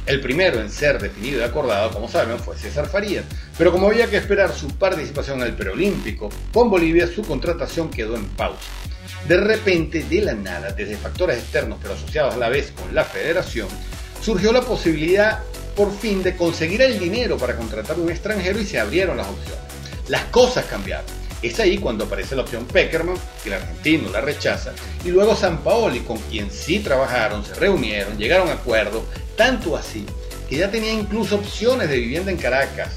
El 0.05 0.21
primero 0.21 0.61
en 0.61 0.69
ser 0.69 1.01
definido 1.01 1.39
y 1.39 1.43
acordado, 1.43 1.91
como 1.91 2.07
saben, 2.07 2.37
fue 2.37 2.55
César 2.57 2.87
Farías, 2.87 3.25
pero 3.57 3.71
como 3.71 3.87
había 3.87 4.07
que 4.07 4.17
esperar 4.17 4.53
su 4.53 4.67
participación 4.67 5.41
en 5.41 5.47
el 5.47 5.55
preolímpico, 5.55 6.29
con 6.53 6.69
Bolivia 6.69 7.07
su 7.07 7.23
contratación 7.23 7.89
quedó 7.89 8.15
en 8.15 8.25
pausa. 8.29 8.59
De 9.27 9.37
repente, 9.37 10.03
de 10.03 10.21
la 10.21 10.33
nada, 10.33 10.71
desde 10.71 10.95
factores 10.97 11.39
externos 11.39 11.79
pero 11.81 11.95
asociados 11.95 12.35
a 12.35 12.37
la 12.37 12.49
vez 12.49 12.71
con 12.71 12.93
la 12.93 13.03
federación, 13.03 13.67
surgió 14.21 14.51
la 14.51 14.61
posibilidad 14.61 15.39
por 15.75 15.91
fin 15.91 16.21
de 16.21 16.35
conseguir 16.35 16.83
el 16.83 16.99
dinero 16.99 17.37
para 17.37 17.55
contratar 17.55 17.99
un 17.99 18.09
extranjero 18.09 18.59
y 18.59 18.65
se 18.65 18.79
abrieron 18.79 19.17
las 19.17 19.27
opciones. 19.27 19.63
Las 20.07 20.25
cosas 20.25 20.65
cambiaron 20.65 21.24
Es 21.45 21.59
ahí 21.59 21.77
cuando 21.77 22.05
aparece 22.05 22.35
la 22.35 22.41
opción 22.41 22.65
Peckerman, 22.65 23.17
que 23.43 23.49
el 23.49 23.55
argentino 23.55 24.09
la 24.09 24.19
rechaza, 24.19 24.73
y 25.03 25.09
luego 25.09 25.35
San 25.35 25.59
Paoli, 25.59 25.99
con 25.99 26.17
quien 26.17 26.49
sí 26.49 26.79
trabajaron, 26.79 27.45
se 27.45 27.53
reunieron, 27.53 28.17
llegaron 28.17 28.49
a 28.49 28.53
acuerdo, 28.53 29.05
tanto 29.37 29.77
así 29.77 30.07
que 30.49 30.57
ya 30.57 30.71
tenía 30.71 30.91
incluso 30.91 31.35
opciones 31.35 31.87
de 31.87 31.99
vivienda 31.99 32.31
en 32.31 32.37
Caracas, 32.37 32.95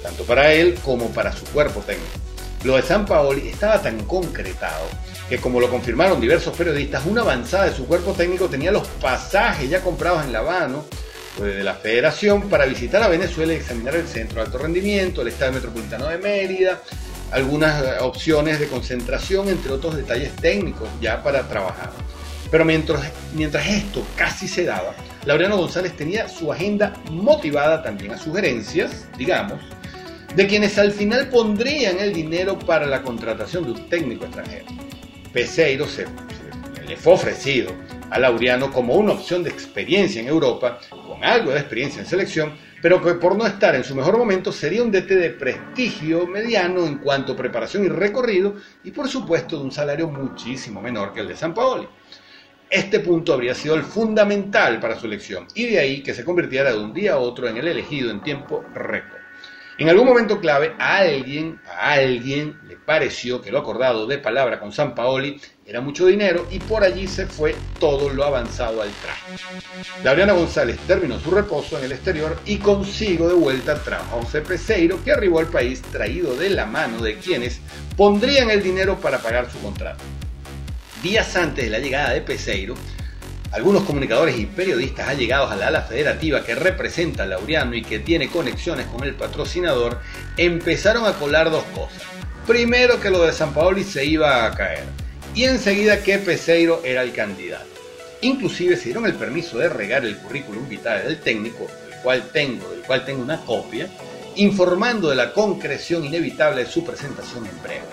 tanto 0.00 0.22
para 0.22 0.52
él 0.52 0.78
como 0.84 1.08
para 1.08 1.32
su 1.32 1.44
cuerpo 1.46 1.80
técnico. 1.80 2.08
Lo 2.62 2.76
de 2.76 2.82
San 2.82 3.04
Paoli 3.04 3.48
estaba 3.48 3.82
tan 3.82 4.04
concretado 4.04 4.86
que 5.28 5.38
como 5.38 5.60
lo 5.60 5.68
confirmaron 5.68 6.20
diversos 6.20 6.56
periodistas, 6.56 7.04
una 7.04 7.22
avanzada 7.22 7.64
de 7.64 7.74
su 7.74 7.84
cuerpo 7.84 8.12
técnico 8.12 8.46
tenía 8.48 8.70
los 8.70 8.86
pasajes 8.86 9.68
ya 9.68 9.80
comprados 9.80 10.24
en 10.24 10.32
La 10.32 10.38
Habana 10.38 10.78
pues, 11.36 11.56
de 11.56 11.64
la 11.64 11.74
federación 11.74 12.48
para 12.48 12.64
visitar 12.64 13.02
a 13.02 13.08
Venezuela 13.08 13.52
y 13.52 13.56
examinar 13.56 13.96
el 13.96 14.06
centro 14.06 14.36
de 14.36 14.46
alto 14.46 14.58
rendimiento, 14.58 15.22
el 15.22 15.28
Estadio 15.28 15.54
Metropolitano 15.54 16.06
de 16.06 16.18
Mérida, 16.18 16.80
algunas 17.30 17.82
eh, 17.82 17.90
opciones 18.00 18.60
de 18.60 18.68
concentración, 18.68 19.48
entre 19.48 19.72
otros 19.72 19.96
detalles 19.96 20.34
técnicos 20.36 20.88
ya 21.00 21.22
para 21.22 21.48
trabajar. 21.48 21.90
Pero 22.50 22.64
mientras, 22.64 23.10
mientras 23.34 23.66
esto 23.66 24.02
casi 24.16 24.48
se 24.48 24.64
daba, 24.64 24.94
Laureano 25.26 25.58
González 25.58 25.94
tenía 25.96 26.28
su 26.28 26.50
agenda 26.50 26.94
motivada 27.10 27.82
también 27.82 28.12
a 28.12 28.18
sugerencias, 28.18 29.06
digamos, 29.18 29.60
de 30.34 30.46
quienes 30.46 30.78
al 30.78 30.92
final 30.92 31.28
pondrían 31.28 31.98
el 31.98 32.12
dinero 32.12 32.58
para 32.58 32.86
la 32.86 33.02
contratación 33.02 33.64
de 33.64 33.72
un 33.72 33.88
técnico 33.88 34.24
extranjero. 34.24 34.66
Peseiro 35.32 35.86
se, 35.86 36.06
le 36.86 36.96
fue 36.96 37.12
ofrecido 37.14 37.72
a 38.10 38.18
Laureano 38.18 38.72
como 38.72 38.94
una 38.94 39.12
opción 39.12 39.42
de 39.42 39.50
experiencia 39.50 40.20
en 40.20 40.28
Europa, 40.28 40.80
con 41.06 41.22
algo 41.22 41.50
de 41.50 41.58
experiencia 41.58 42.00
en 42.00 42.06
selección, 42.06 42.52
pero 42.80 43.02
que 43.02 43.14
por 43.14 43.36
no 43.36 43.46
estar 43.46 43.74
en 43.74 43.84
su 43.84 43.94
mejor 43.94 44.18
momento 44.18 44.52
sería 44.52 44.82
un 44.82 44.90
DT 44.90 45.08
de 45.08 45.30
prestigio 45.30 46.26
mediano 46.26 46.86
en 46.86 46.98
cuanto 46.98 47.32
a 47.32 47.36
preparación 47.36 47.84
y 47.84 47.88
recorrido, 47.88 48.54
y 48.84 48.90
por 48.90 49.08
supuesto 49.08 49.58
de 49.58 49.64
un 49.64 49.72
salario 49.72 50.08
muchísimo 50.08 50.80
menor 50.80 51.12
que 51.12 51.20
el 51.20 51.28
de 51.28 51.36
San 51.36 51.54
Paoli. 51.54 51.88
Este 52.70 53.00
punto 53.00 53.32
habría 53.32 53.54
sido 53.54 53.74
el 53.74 53.82
fundamental 53.82 54.78
para 54.78 54.98
su 54.98 55.06
elección, 55.06 55.46
y 55.54 55.66
de 55.66 55.78
ahí 55.78 56.02
que 56.02 56.14
se 56.14 56.24
convirtiera 56.24 56.72
de 56.72 56.78
un 56.78 56.92
día 56.92 57.14
a 57.14 57.18
otro 57.18 57.48
en 57.48 57.56
el 57.56 57.66
elegido 57.66 58.10
en 58.10 58.22
tiempo 58.22 58.64
récord. 58.74 59.17
En 59.78 59.88
algún 59.88 60.08
momento 60.08 60.40
clave, 60.40 60.74
a 60.76 60.96
alguien, 60.96 61.60
a 61.68 61.92
alguien 61.92 62.58
le 62.66 62.74
pareció 62.76 63.40
que 63.40 63.52
lo 63.52 63.60
acordado 63.60 64.08
de 64.08 64.18
palabra 64.18 64.58
con 64.58 64.72
San 64.72 64.92
Paoli 64.92 65.40
era 65.64 65.80
mucho 65.80 66.06
dinero 66.06 66.48
y 66.50 66.58
por 66.58 66.82
allí 66.82 67.06
se 67.06 67.26
fue 67.26 67.54
todo 67.78 68.08
lo 68.08 68.24
avanzado 68.24 68.82
al 68.82 68.90
traje. 68.90 69.36
Laureano 70.02 70.34
González 70.34 70.78
terminó 70.88 71.20
su 71.20 71.30
reposo 71.30 71.78
en 71.78 71.84
el 71.84 71.92
exterior 71.92 72.36
y 72.44 72.58
consigo 72.58 73.28
de 73.28 73.34
vuelta 73.34 73.80
trajo 73.80 74.18
a 74.18 74.22
José 74.22 74.40
Peseiro 74.40 74.98
que 75.04 75.12
arribó 75.12 75.38
al 75.38 75.46
país 75.46 75.80
traído 75.80 76.34
de 76.34 76.50
la 76.50 76.66
mano 76.66 77.00
de 77.00 77.16
quienes 77.18 77.60
pondrían 77.96 78.50
el 78.50 78.64
dinero 78.64 78.96
para 78.96 79.18
pagar 79.18 79.48
su 79.48 79.60
contrato. 79.60 80.02
Días 81.04 81.36
antes 81.36 81.66
de 81.66 81.70
la 81.70 81.78
llegada 81.78 82.14
de 82.14 82.22
Peseiro, 82.22 82.74
algunos 83.52 83.84
comunicadores 83.84 84.38
y 84.38 84.46
periodistas 84.46 85.08
allegados 85.08 85.50
a 85.50 85.56
la 85.56 85.68
ala 85.68 85.82
federativa 85.82 86.44
que 86.44 86.54
representa 86.54 87.22
a 87.22 87.26
Laureano 87.26 87.74
y 87.74 87.82
que 87.82 87.98
tiene 87.98 88.28
conexiones 88.28 88.86
con 88.86 89.04
el 89.04 89.14
patrocinador 89.14 90.00
empezaron 90.36 91.06
a 91.06 91.14
colar 91.14 91.50
dos 91.50 91.64
cosas. 91.74 92.02
Primero 92.46 93.00
que 93.00 93.10
lo 93.10 93.24
de 93.24 93.32
San 93.32 93.54
Paoli 93.54 93.84
se 93.84 94.04
iba 94.04 94.44
a 94.44 94.54
caer 94.54 94.84
y 95.34 95.44
enseguida 95.44 96.02
que 96.02 96.18
Peseiro 96.18 96.82
era 96.84 97.02
el 97.02 97.12
candidato. 97.12 97.66
Inclusive 98.20 98.76
se 98.76 98.86
dieron 98.86 99.06
el 99.06 99.14
permiso 99.14 99.58
de 99.58 99.68
regar 99.68 100.04
el 100.04 100.18
currículum 100.18 100.68
vitae 100.68 101.04
del 101.04 101.20
técnico, 101.20 101.66
del 101.88 102.00
cual 102.02 102.30
tengo, 102.32 102.68
del 102.70 102.82
cual 102.82 103.04
tengo 103.04 103.22
una 103.22 103.40
copia, 103.42 103.88
informando 104.34 105.08
de 105.08 105.16
la 105.16 105.32
concreción 105.32 106.04
inevitable 106.04 106.64
de 106.64 106.70
su 106.70 106.84
presentación 106.84 107.46
en 107.46 107.62
breve. 107.62 107.86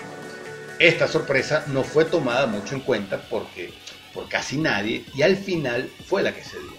Esta 0.78 1.06
sorpresa 1.06 1.64
no 1.68 1.84
fue 1.84 2.04
tomada 2.04 2.46
mucho 2.46 2.74
en 2.74 2.80
cuenta 2.80 3.20
porque 3.30 3.72
por 4.16 4.28
casi 4.28 4.56
nadie 4.56 5.04
y 5.14 5.22
al 5.22 5.36
final 5.36 5.88
fue 6.08 6.22
la 6.22 6.34
que 6.34 6.42
se 6.42 6.58
dio. 6.58 6.74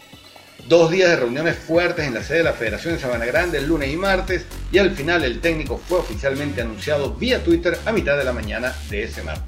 Dos 0.68 0.92
días 0.92 1.10
de 1.10 1.16
reuniones 1.16 1.56
fuertes 1.56 2.06
en 2.06 2.16
la 2.16 2.24
sede 2.24 2.40
de 2.40 2.44
la 2.44 2.54
Federación 2.54 2.96
de 2.96 3.00
Sabana 3.00 3.26
Grande 3.26 3.60
el 3.60 3.68
lunes 3.68 3.94
y 3.94 3.96
martes 3.96 4.46
y 4.72 4.80
al 4.80 4.92
final 4.92 5.24
el 5.24 5.40
técnico 5.40 5.78
fue 5.78 6.00
oficialmente 6.00 6.62
anunciado 6.62 7.14
vía 7.14 7.42
Twitter 7.42 7.78
a 7.86 7.94
mitad 7.94 8.18
de 8.18 8.26
la 8.26 8.34
mañana 8.34 8.76
de 8.90 9.04
ese 9.04 9.24
martes. 9.24 9.46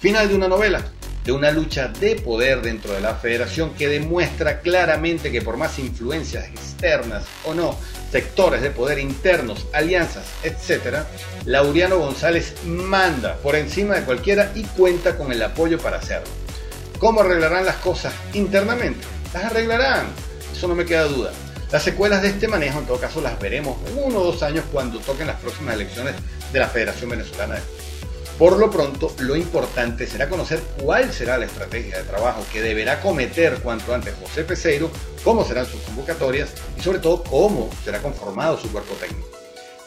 Final 0.00 0.28
de 0.28 0.34
una 0.34 0.48
novela, 0.48 0.84
de 1.24 1.32
una 1.32 1.50
lucha 1.50 1.88
de 1.88 2.16
poder 2.16 2.62
dentro 2.62 2.92
de 2.92 3.00
la 3.00 3.14
federación 3.14 3.74
que 3.74 3.88
demuestra 3.88 4.60
claramente 4.60 5.30
que 5.30 5.42
por 5.42 5.56
más 5.56 5.78
influencias 5.78 6.46
externas 6.46 7.24
o 7.44 7.52
no, 7.52 7.78
sectores 8.10 8.62
de 8.62 8.70
poder 8.70 8.98
internos, 8.98 9.66
alianzas, 9.72 10.24
etc., 10.42 11.04
Laureano 11.44 11.98
González 11.98 12.54
manda 12.64 13.36
por 13.36 13.54
encima 13.54 13.96
de 13.96 14.02
cualquiera 14.02 14.50
y 14.54 14.62
cuenta 14.62 15.16
con 15.16 15.30
el 15.30 15.42
apoyo 15.42 15.78
para 15.78 15.98
hacerlo. 15.98 16.45
¿Cómo 16.98 17.20
arreglarán 17.20 17.66
las 17.66 17.76
cosas 17.76 18.14
internamente? 18.32 19.06
Las 19.34 19.44
arreglarán, 19.44 20.06
eso 20.50 20.66
no 20.66 20.74
me 20.74 20.86
queda 20.86 21.04
duda. 21.04 21.30
Las 21.70 21.82
secuelas 21.82 22.22
de 22.22 22.28
este 22.28 22.48
manejo, 22.48 22.78
en 22.78 22.86
todo 22.86 22.98
caso, 22.98 23.20
las 23.20 23.38
veremos 23.38 23.76
uno 23.96 24.20
o 24.20 24.24
dos 24.24 24.42
años 24.42 24.64
cuando 24.72 24.98
toquen 25.00 25.26
las 25.26 25.38
próximas 25.40 25.74
elecciones 25.74 26.14
de 26.52 26.58
la 26.58 26.68
Federación 26.68 27.10
Venezolana 27.10 27.56
de 27.56 27.60
Por 28.38 28.56
lo 28.56 28.70
pronto, 28.70 29.14
lo 29.18 29.36
importante 29.36 30.06
será 30.06 30.28
conocer 30.30 30.62
cuál 30.80 31.12
será 31.12 31.36
la 31.36 31.44
estrategia 31.44 31.98
de 31.98 32.04
trabajo 32.04 32.42
que 32.50 32.62
deberá 32.62 33.00
cometer 33.00 33.58
cuanto 33.58 33.94
antes 33.94 34.14
José 34.14 34.44
Peseiro, 34.44 34.90
cómo 35.22 35.44
serán 35.44 35.66
sus 35.66 35.80
convocatorias 35.82 36.50
y 36.78 36.82
sobre 36.82 37.00
todo 37.00 37.22
cómo 37.24 37.68
será 37.84 38.00
conformado 38.00 38.58
su 38.58 38.72
cuerpo 38.72 38.94
técnico. 38.94 39.28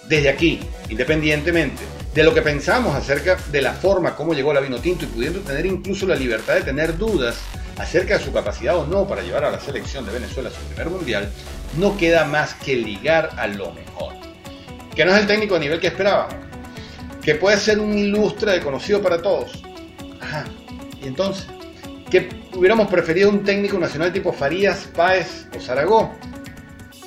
Desde 0.09 0.27
aquí, 0.27 0.59
independientemente 0.89 1.83
de 2.15 2.23
lo 2.23 2.33
que 2.33 2.41
pensamos 2.41 2.95
acerca 2.95 3.37
de 3.51 3.61
la 3.61 3.73
forma 3.73 4.15
como 4.15 4.33
llegó 4.33 4.51
la 4.51 4.59
vino 4.59 4.79
tinto 4.79 5.05
y 5.05 5.07
pudiendo 5.07 5.41
tener 5.41 5.67
incluso 5.67 6.07
la 6.07 6.15
libertad 6.15 6.55
de 6.55 6.61
tener 6.61 6.97
dudas 6.97 7.37
acerca 7.77 8.17
de 8.17 8.25
su 8.25 8.33
capacidad 8.33 8.75
o 8.75 8.87
no 8.87 9.07
para 9.07 9.21
llevar 9.21 9.45
a 9.45 9.51
la 9.51 9.59
selección 9.59 10.07
de 10.07 10.13
Venezuela 10.13 10.49
su 10.49 10.59
primer 10.61 10.89
mundial, 10.89 11.29
no 11.77 11.95
queda 11.95 12.25
más 12.25 12.55
que 12.55 12.75
ligar 12.75 13.29
a 13.37 13.45
lo 13.45 13.71
mejor. 13.71 14.15
Que 14.95 15.05
no 15.05 15.13
es 15.13 15.21
el 15.21 15.27
técnico 15.27 15.55
a 15.55 15.59
nivel 15.59 15.79
que 15.79 15.87
esperaba, 15.87 16.27
que 17.21 17.35
puede 17.35 17.57
ser 17.57 17.79
un 17.79 17.95
ilustre 17.95 18.53
desconocido 18.53 19.03
para 19.03 19.21
todos. 19.21 19.61
Ajá, 20.19 20.45
y 21.03 21.07
entonces, 21.07 21.45
que 22.09 22.27
hubiéramos 22.55 22.87
preferido 22.87 23.29
un 23.29 23.43
técnico 23.43 23.77
nacional 23.77 24.11
tipo 24.11 24.33
Farías, 24.33 24.89
Páez 24.95 25.45
o 25.55 25.61
Zaragoza. 25.61 26.17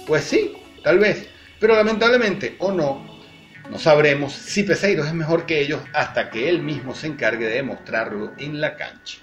Pues 0.07 0.23
sí, 0.23 0.55
tal 0.85 1.01
vez, 1.01 1.32
pero 1.63 1.77
lamentablemente 1.77 2.57
o 2.59 2.73
no, 2.73 3.07
no 3.71 3.79
sabremos 3.79 4.33
si 4.33 4.65
Peseiro 4.65 5.05
es 5.05 5.15
mejor 5.15 5.47
que 5.47 5.61
ellos 5.61 5.81
hasta 5.93 6.29
que 6.29 6.49
él 6.49 6.61
mismo 6.61 6.93
se 6.93 7.07
encargue 7.07 7.47
de 7.47 7.55
demostrarlo 7.55 8.33
en 8.37 8.61
la 8.61 8.75
cancha. 8.75 9.19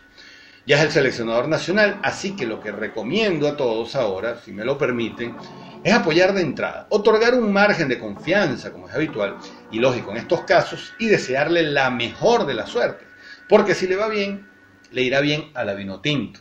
Ya 0.65 0.77
es 0.77 0.83
el 0.83 0.91
seleccionador 0.91 1.49
nacional, 1.49 1.99
así 2.01 2.37
que 2.37 2.47
lo 2.47 2.61
que 2.61 2.71
recomiendo 2.71 3.45
a 3.45 3.57
todos 3.57 3.93
ahora, 3.93 4.39
si 4.39 4.53
me 4.53 4.63
lo 4.63 4.77
permiten, 4.77 5.35
es 5.83 5.93
apoyar 5.93 6.33
de 6.33 6.39
entrada, 6.39 6.87
otorgar 6.91 7.33
un 7.33 7.51
margen 7.51 7.89
de 7.89 7.99
confianza, 7.99 8.71
como 8.71 8.87
es 8.87 8.95
habitual 8.95 9.35
y 9.69 9.79
lógico 9.79 10.11
en 10.11 10.17
estos 10.17 10.43
casos, 10.43 10.93
y 10.97 11.07
desearle 11.07 11.63
la 11.63 11.89
mejor 11.89 12.45
de 12.45 12.53
la 12.53 12.67
suerte, 12.67 13.03
porque 13.49 13.75
si 13.75 13.85
le 13.85 13.97
va 13.97 14.07
bien, 14.07 14.47
le 14.91 15.01
irá 15.01 15.19
bien 15.19 15.51
a 15.55 15.65
la 15.65 15.73
Vinotinto. 15.73 16.39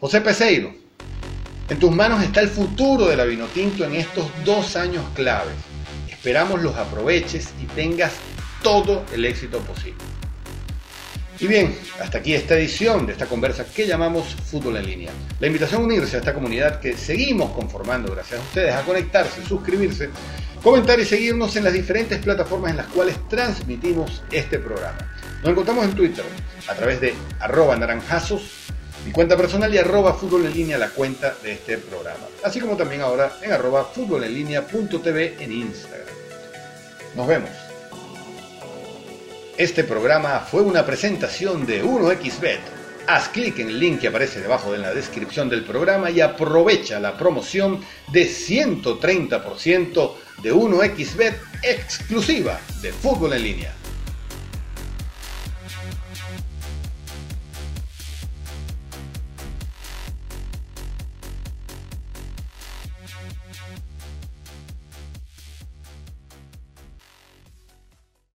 José 0.00 0.20
Peseiro, 0.22 0.74
en 1.68 1.78
tus 1.78 1.90
manos 1.90 2.22
está 2.22 2.40
el 2.40 2.48
futuro 2.48 3.06
de 3.06 3.16
la 3.16 3.24
Vinotinto 3.24 3.84
en 3.84 3.94
estos 3.96 4.30
dos 4.44 4.76
años 4.76 5.04
claves. 5.14 5.54
Esperamos 6.08 6.62
los 6.62 6.76
aproveches 6.76 7.50
y 7.60 7.66
tengas 7.66 8.12
todo 8.62 9.04
el 9.12 9.24
éxito 9.24 9.58
posible. 9.60 10.04
Y 11.38 11.46
bien, 11.46 11.76
hasta 12.00 12.18
aquí 12.18 12.34
esta 12.34 12.56
edición 12.56 13.04
de 13.04 13.12
esta 13.12 13.26
conversa 13.26 13.66
que 13.66 13.86
llamamos 13.86 14.34
Fútbol 14.50 14.78
en 14.78 14.86
línea. 14.86 15.10
La 15.38 15.48
invitación 15.48 15.82
a 15.82 15.84
unirse 15.84 16.16
a 16.16 16.20
esta 16.20 16.32
comunidad 16.32 16.80
que 16.80 16.96
seguimos 16.96 17.50
conformando 17.50 18.12
gracias 18.12 18.40
a 18.40 18.42
ustedes, 18.42 18.74
a 18.74 18.82
conectarse, 18.82 19.44
suscribirse, 19.44 20.08
comentar 20.62 20.98
y 20.98 21.04
seguirnos 21.04 21.54
en 21.56 21.64
las 21.64 21.74
diferentes 21.74 22.18
plataformas 22.20 22.70
en 22.70 22.78
las 22.78 22.86
cuales 22.86 23.16
transmitimos 23.28 24.22
este 24.32 24.58
programa. 24.58 24.96
Nos 25.42 25.50
encontramos 25.50 25.84
en 25.84 25.94
Twitter 25.94 26.24
a 26.68 26.74
través 26.74 27.00
de 27.02 27.14
arroba 27.38 27.76
naranjazos, 27.76 28.72
mi 29.06 29.12
cuenta 29.12 29.36
personal 29.36 29.72
y 29.72 29.78
arroba 29.78 30.14
fútbol 30.14 30.46
en 30.46 30.52
línea, 30.52 30.76
la 30.76 30.88
cuenta 30.90 31.36
de 31.40 31.52
este 31.52 31.78
programa. 31.78 32.26
Así 32.42 32.58
como 32.58 32.76
también 32.76 33.02
ahora 33.02 33.38
en 33.40 33.52
arroba 33.52 33.84
fútbol 33.84 34.24
en 34.24 34.34
en 34.34 35.52
Instagram. 35.52 36.08
Nos 37.14 37.26
vemos. 37.28 37.50
Este 39.56 39.84
programa 39.84 40.40
fue 40.40 40.62
una 40.62 40.84
presentación 40.84 41.64
de 41.66 41.84
1xBet. 41.84 42.58
Haz 43.06 43.28
clic 43.28 43.60
en 43.60 43.68
el 43.68 43.78
link 43.78 44.00
que 44.00 44.08
aparece 44.08 44.40
debajo 44.40 44.72
de 44.72 44.78
la 44.78 44.92
descripción 44.92 45.48
del 45.48 45.62
programa 45.62 46.10
y 46.10 46.20
aprovecha 46.20 46.98
la 46.98 47.16
promoción 47.16 47.80
de 48.10 48.28
130% 48.28 50.14
de 50.42 50.52
1xBet 50.52 51.34
exclusiva 51.62 52.58
de 52.82 52.92
fútbol 52.92 53.34
en 53.34 53.42
línea. 53.44 53.75